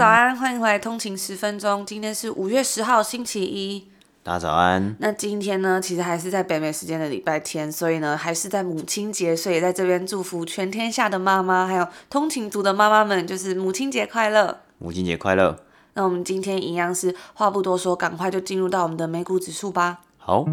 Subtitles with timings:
[0.00, 1.84] 早安，欢迎回来通勤十分钟。
[1.84, 3.86] 今天是五月十号，星期一。
[4.22, 4.96] 大家早安。
[4.98, 14.60] 那今天呢，其实还是在北美时间的礼拜天，所以呢，还是在母亲节，所以在这边祝福全天下的妈妈，还有通勤族的妈妈们，就是母亲节快乐！
[14.78, 15.58] 母亲节快乐！
[15.92, 19.98] 那我们今天一样是话不多说，赶快就进入到我们的美股指数吧。
[20.16, 20.46] 好。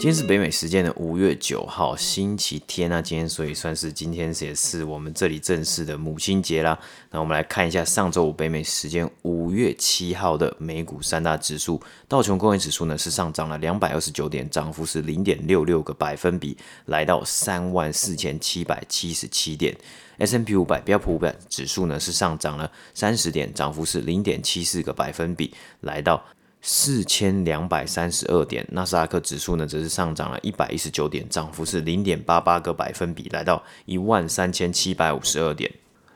[0.00, 6.78] 今天是北美时间的五月九号，星期天那、啊、今天所以算是今天也是我们这里正式的母亲节啦。
[7.10, 11.78] 那我们来看一下上周五北美时间五月七号的美股三大指数，
[12.08, 16.56] 道琼工业指数呢是上涨了两百二十九点，涨幅是零点六六个百分比，
[16.86, 19.76] 来到三万四千七百七十七点。
[20.16, 26.24] S&P 五百标普五百指数呢是上涨了三十点，涨幅是零点七四个百分比，来到。
[26.62, 35.72] 四千两百三十二点，纳斯达克指数呢则是上涨了一百一十九点，涨幅是零点八八个百分比，来到一万三千七百五十二点。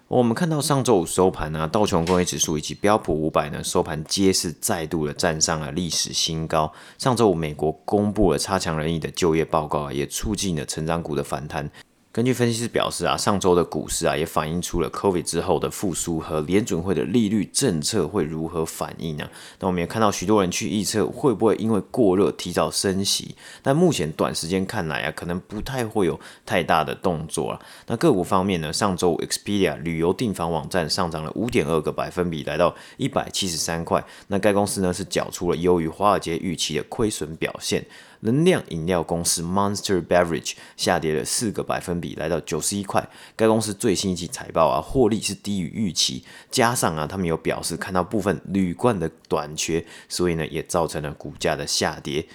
[0.06, 6.70] 我们看到上周五收盘呢，道琼工业指数以及标普五百呢收盘皆是再度的站上了历史新高。
[6.98, 11.68] 上周五美国公布了差强人意的就业报告，也促进了成长股的反弹。
[12.14, 19.28] 根据分析师表示啊，上周的股市啊也反映出了 COVID 之后的复苏和联准会的利率政策会如何反应呢？
[19.58, 27.60] 那我们也看到许多人去预测会不会因为过热提早升息，但目前短时间看来啊，可能不太会有太大的动作了。
[27.88, 34.04] 那个股方面呢，上周 Expedia 旅游订房网站上涨了五点二个百分比，来到一百七十三块。
[34.28, 37.84] 那该公司呢是缴出了优于华尔街预期的亏损表现。
[38.24, 43.06] 能量饮料公司 Monster Beverage 下跌了四个百分比，来到九十一块。
[43.36, 52.26] 该公司最新一期财报啊，获利是低于预期，加上啊，他们有表示看到部分铝罐的短缺，所以呢，也造成了股价的下跌。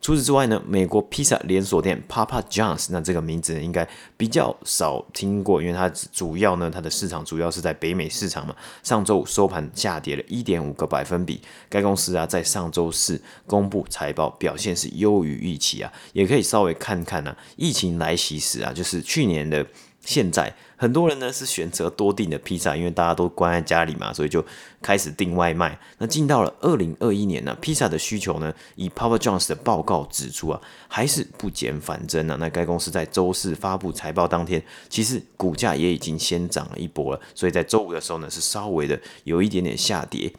[0.00, 8.56] 除此之外呢，美国披萨连锁店 Papa John's，那这个名字应该比较少听过，因为它主要呢，它的市场主要是在北美市场嘛。
[8.82, 11.40] 上周五收盘下跌了一点五个百分比。
[11.68, 19.66] 该公司啊，在上周四公布财报，表现是优于预期啊，也可以稍微看看呢、啊，疫情来袭时啊，就是去年的。
[20.02, 20.50] 现在
[20.80, 24.42] 很多人呢是选择多订的披萨，因为大家都关在家里嘛，所以就
[24.80, 25.78] 开始订外卖。
[25.98, 30.58] 那进到了二零二一年呢，披萨的需求呢，以 Papa John's 的报告指出啊，
[30.88, 32.36] 还是不减反增啊。
[32.40, 40.32] 那该公司在周四发布财报当天，其实股价也已经先涨了一波了，所以在周五的时候呢，是稍微的有一点点下跌。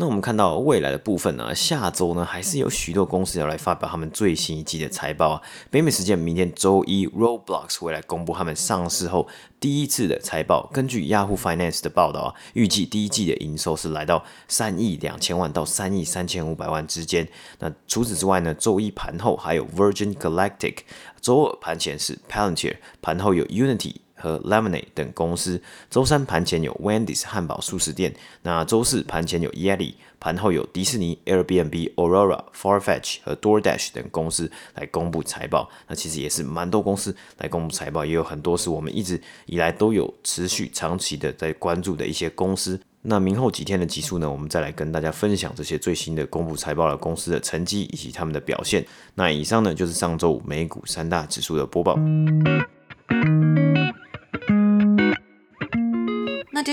[0.00, 5.42] 那我们看到未来的部分呢，下周呢还是有许多公司要来发表他们最新一季的财报啊。
[5.72, 9.26] 北美时间明天周一，Roblox 会来公布他们上市后
[9.58, 10.70] 第一次的财报。
[10.72, 17.26] 根据 Yahoo Finance 的报道啊，预计第一季的营收是来到三亿两千万到三亿三千五百万之间。
[17.58, 20.76] 那除此之外呢，周一盘后还有 Virgin Galactic，
[21.20, 23.96] 周二盘前是 Palantir，盘后有 Unity。
[24.18, 35.70] 和 Lemonade 等公司，周三盘前有 Wendy's 汉堡速食店，那周四盘前有 Yeti，盘后有迪士尼、Airbnb、Aurora、Farfetch 和 DoorDash 等公司来公布财报。
[35.86, 42.80] 那其实也是蛮多公司来公布财报，也有很多是我们一直以来都有持续长期的在关注的一些公司。
[43.02, 48.84] 那明后几天的集数呢，我们再来跟大家分享这些最新的公布财报的公司的成绩以及他们的表现。
[49.14, 51.96] 那以上呢就是上周五美股三大指数的播报。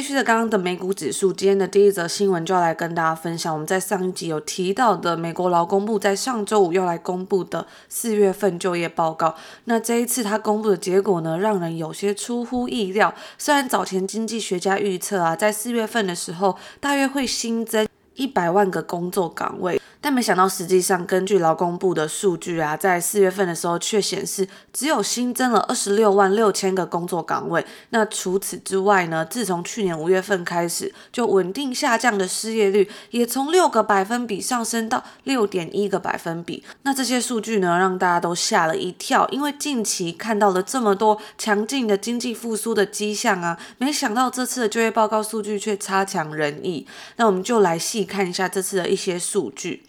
[0.06, 3.52] 那继续的刚刚的美股指数，今天的第一则新闻就要来跟大家分享。
[3.52, 9.34] 我们在上一集有提到的，美国劳工部在上周五要来公布的四月份就业报告。
[9.64, 13.12] 那这一次他公布的结果呢，让人有些出乎意料。
[13.40, 19.82] 虽然早前经济学家预测啊，在四月份的时候，大约会新增一百万个工作岗位。
[20.06, 27.66] 但没想到，实际上根据劳工部的数据啊，在四月份的时候却显示只有新增了二十六万六千个工作岗位。
[27.90, 36.64] 那除此之外呢，自从去年五月份开始就稳定下降的失业率也从六个百分比上升到六点一个百分比。
[36.84, 46.86] 那这些数据呢，让大家都吓了一跳，因为近期看到了这么多强劲的经济复苏的迹象啊，没想到这次的就业报告数据却差强人意。
[47.16, 49.82] 那我们就来细看一下这次的一些数据。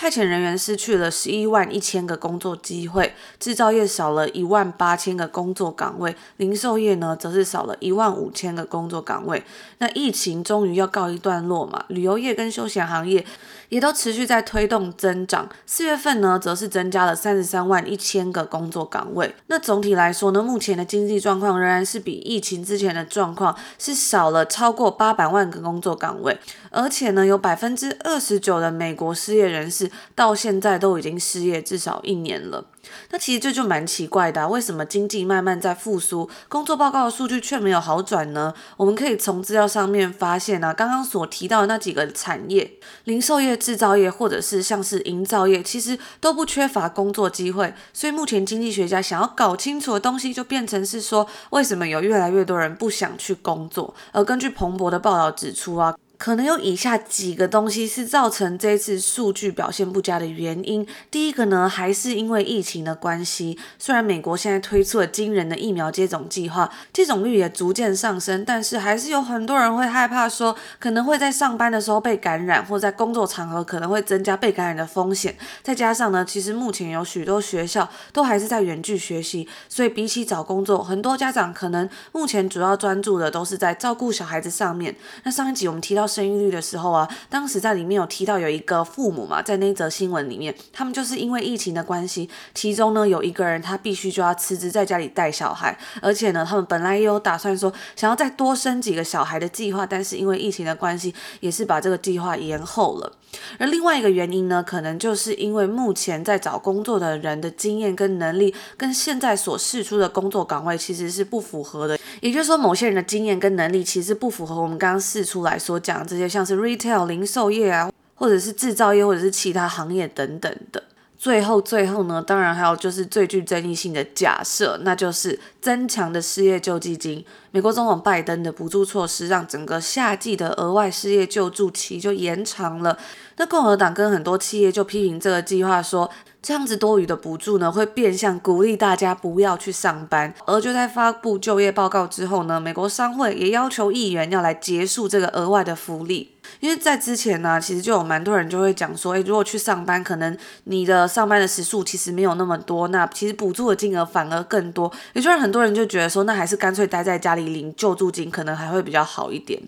[0.00, 9.44] 派遣人员失去了十一万一千个工作机会，制造业少了一万八千个工作岗位，零售业呢则是少了一万五千个工作岗位。
[9.76, 13.22] 那疫情终于要告一段落嘛，旅游业跟休闲行业
[13.68, 15.46] 也都持续在推动增长。
[15.66, 19.34] 四月份呢，则是增加了三十三万一千个工作岗位。
[19.48, 26.38] 那总体来说呢，目前的经济状况仍然是比疫情之前的状况是少了超过八百万个工作岗位，
[26.70, 32.66] 而且呢，有百分之二十九的美国失业人士到现在都已经失业至少一年了。
[33.10, 38.54] 那其实这就蛮奇怪的，为什么经济慢慢在复苏，工作报告的数据却没有好转呢？
[38.76, 47.72] 我们可以从资料上面发现啊，刚刚所提到的那几个产业，零售业、制造业或者是像是营造业，其实都不缺乏工作机会。
[47.92, 53.94] 所以目前经济学家想要搞清楚的东西，就变成是说，为什么有越来越多人不想去工作？
[54.12, 55.94] 而根据彭博的报道指出啊。
[56.20, 60.86] 可能有以下几个东西是造成这次数据表现不佳的原因。
[61.10, 63.58] 第一个呢，还是因为疫情的关系。
[63.78, 75.34] 虽然美国现在推出了惊人的疫苗接种计划，接种率也逐渐上升，但是还是有很多人会害怕说，可能会在上班的时候被感染，或在工作场合可能会增加被感染的风险。
[75.62, 84.94] 再加上呢，其实目前有许多学校都还是在远距学习，所以比起找工作，很多家长可能目前主要专注的都是在照顾小孩子上面。
[85.22, 86.09] 那上一集我们提到。
[86.10, 103.12] 生育率的时候啊，当时在里面有提到有一个父母嘛，在那则新闻里面，他们就是因为疫情的关系，其中呢有一个人他必须就要辞职在家里带小孩，而且呢他们本来也有打算说想要再多生几个小孩的计划，但是因为疫情的关系，也是把这个计划延后了。
[103.58, 115.99] 而另外一个原因呢，可能就是因为目前在找工作的人的经验跟能力，跟现在所试出的工作岗位其实是不符合的，也就是说某些人的经验跟能力其实不符合我们刚刚试出来所讲。
[116.06, 120.82] 这些像是 retail 零售业啊，或者是制造业，或者是其他行业等等的。
[121.16, 127.22] 最后，最后呢，当然还有就是最具争议性的假设，那就是增强的失业救济金。
[127.50, 132.98] 美国总统拜登的补助措施，让整个夏季的额外失业救助期就延长了。
[133.36, 136.10] 那共和党跟很多企业就批评这个计划，说
[136.42, 140.32] 这样子多余的补助呢，会变相鼓励大家不要去上班。
[140.46, 146.30] 而就在发布就业报告之后呢，美国商会也要求议员要来结束这个额外的福利。
[146.58, 154.90] 因为在之前呢，其实就有蛮多人就会讲说，诶，如果去上班，可能你的上班的时数其实没有那么多，那其实补助的金额反而更多。
[155.12, 159.60] 也就是很多人就觉得说，那还是干脆待在家里领救助金，可能还会比较好一点。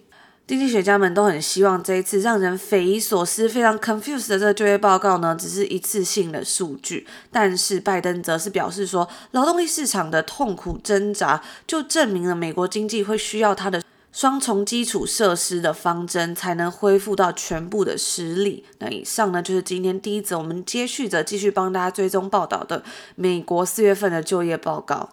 [0.47, 7.07] 经济学家们都很希望这一次让人匪夷所思、非常 confused 的这个就业报告呢，只是一次性的数据。
[7.31, 13.83] 但是拜登则是表示说，劳动力市场的痛苦挣扎，就证明了美国经济会需要它的。
[14.15, 18.63] 双重基础设施的方针才能恢复到全部的实力。
[18.79, 22.85] 那以上呢，就是今天第一则，我们接续着继续帮大家追踪报道的
[23.15, 25.09] 美国四月份的就业报告。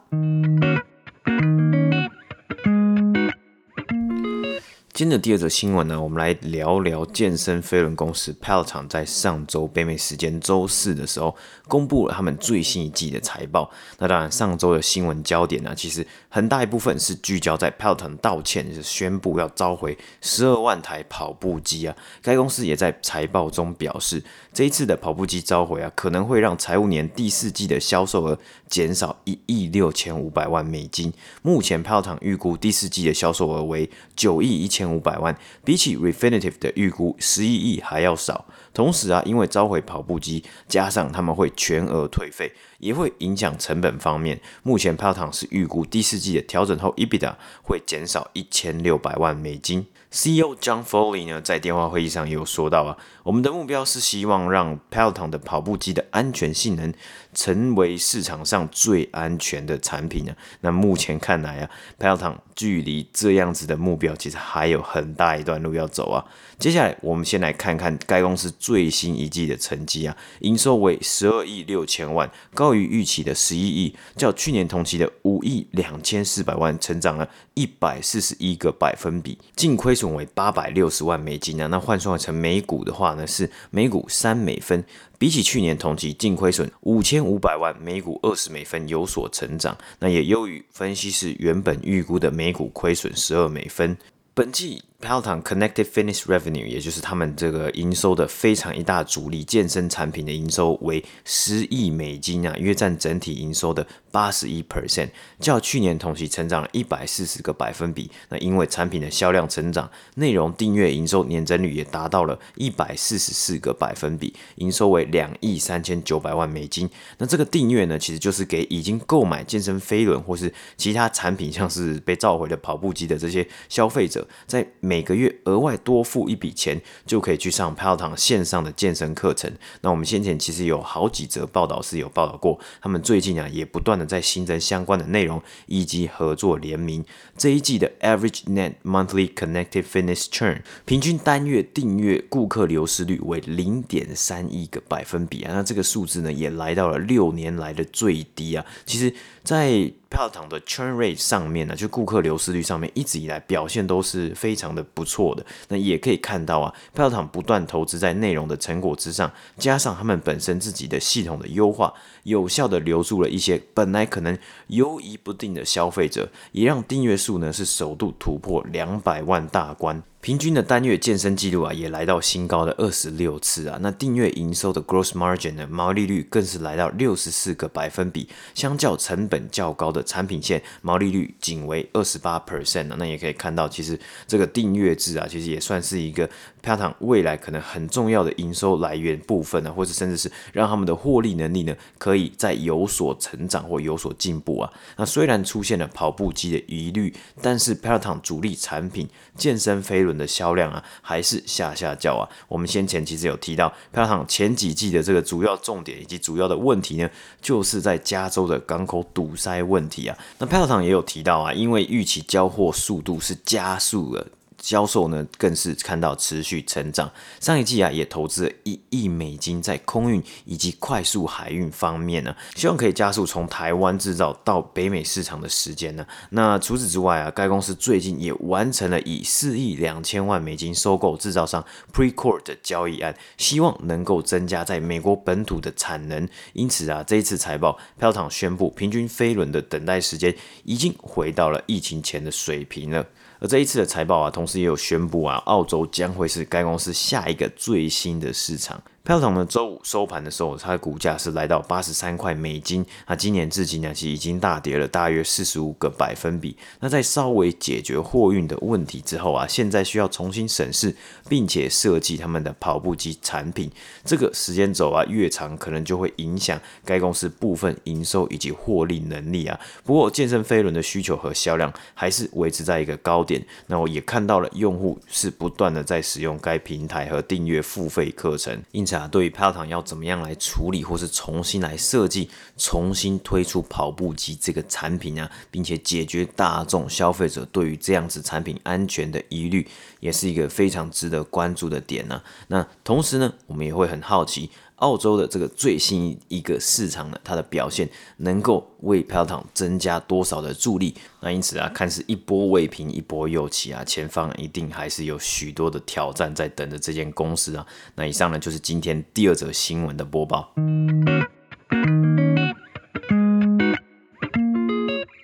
[5.00, 11.34] 今天的第二则新闻呢，我们来聊聊健身飞轮公司 Peloton 在上周北美时间周四的时候
[11.70, 13.72] 公布了他们最新一季的财报。
[13.98, 21.96] 那当然，上周的新闻焦点呢，其实很大一部分是聚焦在 Peloton 道歉，就是宣布要召回十二万台跑步机啊。
[22.22, 24.22] 该公司也在财报中表示，
[24.52, 28.38] 这一次的跑步机召回啊，可能会让财务年第四季的销售额
[28.68, 31.14] 减少一亿六千五百万美金。
[31.42, 34.89] 目前 Peloton 预估第四季的销售额为九亿一千。
[34.94, 38.46] 五百万，比起 Refinitiv 的预估十一亿还要少。
[38.74, 44.40] 同时啊，因为召回跑步机，加上他们会全额退费，也会影响成本方面。
[44.64, 49.88] 目前 p a t o n 是预估第四季的调整后 EBITDA 会减少一千六百万美金。
[50.12, 56.92] CEO John Foley 呢，在电话会议上也有说到啊，我们的目标是希望让 Peloton 的跑步机的安全性能
[57.34, 60.36] 成为市场上最安全的产品呢。
[60.62, 66.26] 那目前看来啊，Peloton 距离这样子的目标其实还有很大一段路要走啊。
[66.58, 84.84] 接下来我们先来看看该公司最新一季的成绩啊，营收为十二亿六千万，高于预期的十一亿，较去年同期的五亿两千四百万成长了一百四十一个百分比，净亏损为八百六十万美金啊，那换算成每股的话呢，是每股三美分，
[85.18, 93.98] 比起去年同期净亏损五千五百万，每股二十美分有所成长，那也优于分析师原本预估的每股亏损十二美分。
[94.34, 108.12] 本季 Peloton Connected Fitness Revenue，也就是他们这个营收的非常一大主力，健身产品的营收为十亿美金啊，约占整体营收的八十一 percent，较去年同期成长了一百四十个百分比。
[108.28, 116.90] 那因为产品的销量成长，内容订阅营收年增率也达到了一百四十四个百分比，营收为两亿三千九百万美金。
[117.20, 129.52] 那这个订阅呢，其实就是给已经购买健身飞轮或是其他产品，像是被召回的跑步机的这些消费者，在每个月额外多付一笔钱，就可以去上 Peloton 线上的健身课程。
[129.82, 137.06] 那我们先前其实有好几则报道是有报道过，他们最近啊也不断的在新增相关的内容以及合作联名。
[137.38, 148.66] 这一季的 Average Net Monthly Connected Fitness Churn 平均单月订阅顾客流失率为零点三一个百分比啊，那这个数字呢也来到了六年来的最低啊。
[148.88, 149.14] 其实，
[149.50, 155.44] 在 Peloton 的 churn rate 上面呢，就顾客流失率上面，一直以来表现都是非常的不错的。
[155.70, 161.92] 那也可以看到啊，Peloton 不断投资在内容的成果之上，加上他们本身自己的系统的优化，
[162.26, 164.38] 有效的留住了一些本来可能
[164.68, 170.04] 犹疑不定的消费者，也让订阅数呢是首度突破两百万大关。
[170.22, 173.78] 平均的单月健身记录啊，也来到新高的二十六次啊。
[173.82, 182.98] 那订阅营收的 gross margin 的毛利率更是来到六十四个百分比，相较成本较高的产品线，毛利率仅为二十八 percent 啊。
[183.00, 183.98] 那也可以看到，其实
[184.28, 186.30] 这个订阅制啊，其实也算是一个
[186.62, 194.70] Peloton 未来可能很重要的营收来源部分啊，或者甚至是让他们的获利能力呢，可以再有所成长或有所进步啊。
[194.98, 199.08] 那虽然出现了跑步机的疑虑，但是 Peloton 主力产品
[199.38, 202.28] 健身飞轮的销量啊，还是下下叫啊。
[202.48, 207.10] 我们先前其实有提到票场前几季的这个主要重点以及主要的问题呢，
[207.42, 210.18] 就是在加州的港口堵塞问题啊。
[210.38, 214.28] 那票场也有提到啊，因为预期交货速度是加速了。
[214.62, 217.12] 销售呢，更是看到持续成长。
[217.40, 226.06] 上一季啊，也投资了一亿美金在空运以及快速海运方面呢，希望可以加速从台湾制造到北美市场的时间呢。
[226.32, 236.28] 那除此之外啊，该公司最近也完成了以四亿两千万美金收购制造商 Precord 的交易案，希望能够增加在美国本土的产能。
[236.54, 243.06] 因此啊，这一次财报，Peloton 宣布平均飞轮的等待时间已经回到了疫情前的水平了。
[243.40, 248.82] 而这一次的财报啊，同时也有宣布啊，澳洲将会是该公司下一个最新的市场。
[249.06, 252.86] Peloton 呢，周五收盘的时候，它的股价是来到八十三块美金。
[253.08, 256.56] 那今年至今呢，其实已经大跌了大约四十五个百分比。
[256.80, 260.96] 那在稍微解决货运的问题之后啊，现在需要重新审视，
[261.28, 263.72] 并且设计他们的跑步机产品。
[264.06, 269.60] 这个时间轴啊，越长可能就会影响该公司部分营收以及获利能力啊。
[269.84, 273.44] 不过健身飞轮的需求和销量还是维持在一个高点。
[273.66, 279.08] 那我也看到了用户是不断的在使用该平台和订阅付费课程，因下。
[279.08, 289.68] 对于派乐堂要怎么样来处理，或是重新来设计、重新推出跑步机这个产品啊，并且解决大众消费者对于这样子产品安全的疑虑，
[290.00, 294.50] 也是一个非常值得关注的点呢、那同时呢，我们也会很好奇。
[294.80, 300.96] 澳洲的这个最新一个市场呢，它的表现能够为 Peloton 增加多少的助力？
[301.22, 307.66] 那因此啊，看似一波未平一波又起啊，前方一定还是有许多的挑战在等着这间公司啊。
[307.96, 310.54] 那以上呢，就是今天第二则新闻的播报。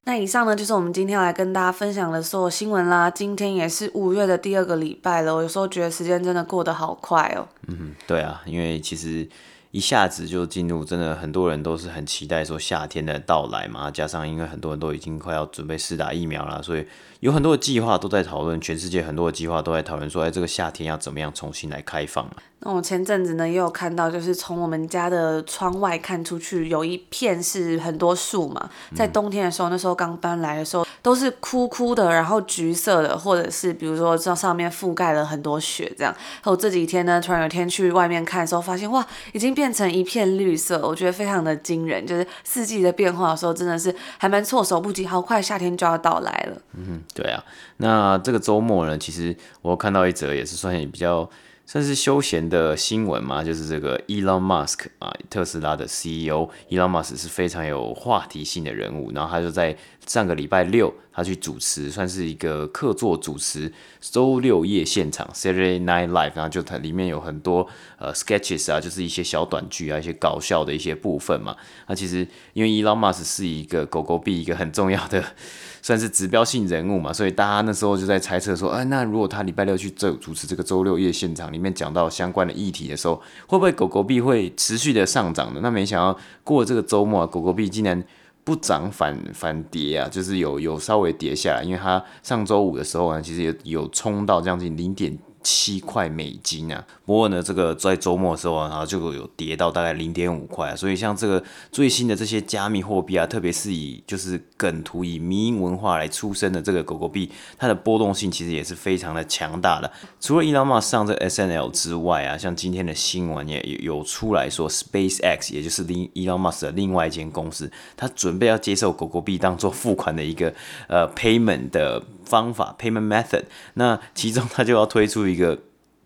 [0.08, 3.10] 那以上呢，就是我们今天要来跟大家分享的所有新闻啦。
[3.10, 7.48] 今天也是五月的第二个礼拜了，我有时候觉得时间真的过得好快哦。
[7.68, 9.28] 嗯，对啊，因为其实
[9.76, 13.92] 一下子就进入，真的很多人都是很期待说夏天的到来嘛。
[13.92, 16.88] 加上因为很多人都已经快要准备试打疫苗了，所以
[17.20, 22.38] 有很多的计划都在讨论，全世界很多的计划都在讨论说，哎，这个夏天要怎么样重新来开放啊。
[22.60, 28.70] 那我前阵子呢，也有看到，就是从我们家的窗外看出去，有一片是很多树嘛。
[28.96, 36.12] 在冬天的时候，那时候刚搬来的时候，都是枯枯的，然后橘色的，或者是比如说这上面覆盖了很多雪这样。
[36.18, 42.04] 然后这几天呢，突然有天去外面看的时候，发现哇，已经变成一片绿色，我觉得非常的惊人。
[42.08, 46.60] 就是四季的变化的时候，真的是还蛮措手不及，好快夏天就要到来了。
[46.74, 47.44] 嗯，对啊。
[47.78, 51.30] 那这个周末呢，其实我看到一则也是算比较。
[51.68, 71.56] 算是休闲的新闻嘛，就是这个 Elon Musk 啊，特斯拉的 CEO Elon Musk 是非常有话题性的人物，然后他就在上个礼拜六，他去主持，算是一个客座主持周六夜现场 Saturday Night Live，然后就它里面有很多呃 sketches 啊，就是一些小短剧啊，一些搞笑的一些部分嘛。
[71.88, 75.24] 那其实因为 Elon Musk 是一个狗狗币一个很重要的
[75.82, 83.16] 算是指标性人物嘛，所以大家那时候就在猜测说，哎，那如果他礼拜六去这主持这个周六夜现场，里面讲到相关的议题的时候，
[83.48, 85.60] 会不会狗狗币会持续的上涨呢？
[85.64, 88.04] 那没想到过了这个周末啊，狗狗币竟然。
[88.46, 109.92] 不涨反反跌啊，就是有有稍微跌下来，因为它上周五的时候呢，其实也有冲到将近零点七块美金啊，不过呢，这个在周末的时候啊，然后就有跌到大概零点五块，所以像这个最新的这些加密货币啊，特别是以就是梗图以迷因文化来出生的这个狗狗币，它的波动性其实也是非常的强大的。
[110.20, 120.52] 除了 Elon Musk 上这 SNL 之外啊，像今天的新闻也有出来说，SpaceX 也就是另 Elon Musk 的另外一间公司，它准备要接受狗狗币当做付款的一个
[120.88, 122.02] 呃 payment 的。
[122.26, 123.44] 方法 payment method，
[123.76, 125.58] 那其中他就要推出一个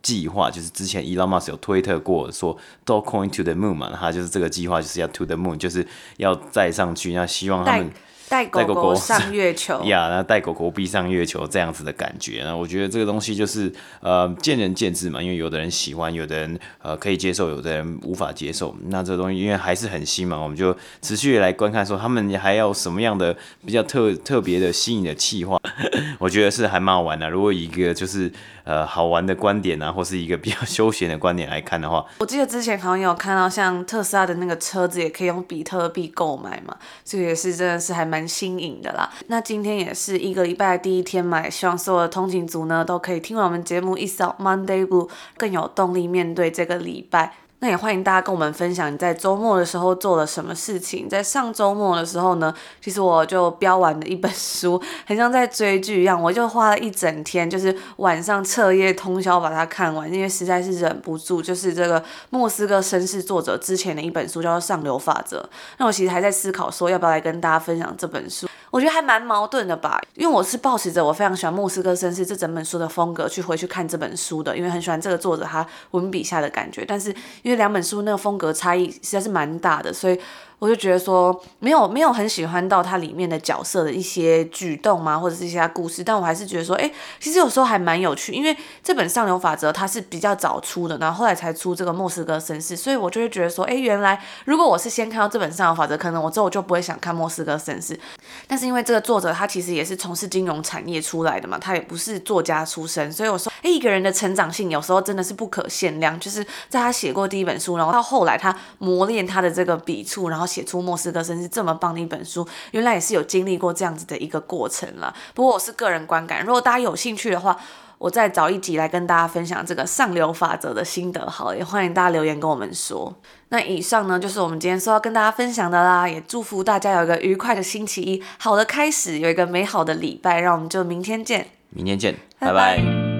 [0.02, 7.90] 计划，就是之前 Elon Musk 有推特过说 Dogecoin to the moon 嘛，他就是这个计划就是要 to the moon，就是要再上去，那希望他们。
[8.30, 13.72] 带狗狗上月球呀， 那带狗狗逼上月球这样子的感觉，那我觉得这个东西就是
[14.02, 18.76] 呃见仁见智嘛，因为有的人喜欢，有的人呃可以接受，有的人无法接受。
[18.88, 25.60] 那这东西因为还是很新嘛，我们就持续来观看，说他们还要什么样的比较特特别的新颖的企划，
[26.20, 27.30] 我觉得是还蛮好玩的。
[27.30, 28.32] 如果一个就是
[28.70, 38.20] 呃好玩的观点啊， 或是一个比较 休闲的观点来看的话，我记得之前好像有看到像特斯拉的那个车子也可以用比特币购买嘛，这个也是真的是还蛮。
[38.30, 47.34] 新颖的啦，那今天也是一个礼拜第一天嘛，也希望所有的通勤族呢都可以听完我们节目一扫 Monday Blue，更有动力面对这个礼拜。
[47.62, 51.10] 那也欢迎大家跟我们分享你在周末的时候做了什么事情。
[51.10, 61.42] 在上周末的时候呢，其实我就标完了一本书，很像在追剧一样，我就花了一整天，就是晚上彻夜通宵把它看完，因为实在是忍不住。
[61.42, 65.42] 就是这个莫斯科绅士作者之前的一本书叫做《上流法则》，
[65.80, 68.48] 那我其实还在思考说要不要来跟大家分享这本书。
[68.72, 77.10] 我觉得还蛮矛盾的吧，因为我是抱持着我非常喜欢莫斯科绅士这整本书的风格去回去看这本书的，因为很喜欢这个作者他文笔下的感觉，但是
[77.42, 80.20] 因为两本书那个风格差异实在是蛮大的，所以。
[80.60, 97.98] 我就觉得说没有没有很喜欢到它里面的角色的一些举动嘛，或者是一些故事，但我还是觉得说，哎，其实有时候还蛮有趣，因为这本上流法则它是比较早出的，然后后来才出这个莫斯科绅士，所以我就会觉得说，哎，原来如果我是先看到这本上流法则，可能我之后就不会想看莫斯科绅士。
[98.46, 110.49] 但是因为这个作者他其实也是从事金融产业出来的嘛，他也不是作家出身，所以我说，哎，一个人的成长性有时候真的是不可限量，就是在他写过第一本书，然后到后来他磨练他的这个笔触，然后。
[110.50, 115.14] 写出莫斯科绅士这么棒的一本书，原来也是有经历过这样子的一个过程了。
[115.36, 117.56] 不过我是个人观感，如果大家有兴趣的话，
[118.00, 121.30] 我再找一集来跟大家分享这个上流法则的心得。
[121.30, 123.14] 好，也欢迎大家留言跟我们说。
[123.50, 126.08] 那以上呢，就是我们今天说要跟大家分享的啦。
[126.08, 130.40] 也祝福大家有一个愉快的星期一，好的开始，有一个美好的礼拜。
[130.40, 132.78] 让我们就明天见，明天见，拜拜。
[132.78, 133.19] 拜拜。